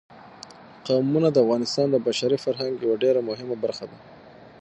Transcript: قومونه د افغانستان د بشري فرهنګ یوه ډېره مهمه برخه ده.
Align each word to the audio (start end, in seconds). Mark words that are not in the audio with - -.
قومونه 0.87 1.27
د 1.31 1.37
افغانستان 1.43 1.87
د 1.91 1.95
بشري 2.07 2.37
فرهنګ 2.45 2.73
یوه 2.85 2.95
ډېره 3.03 3.21
مهمه 3.29 3.55
برخه 3.63 3.85
ده. 3.91 3.97